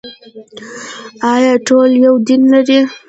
[1.33, 2.79] آیا ټول یو دین لري؟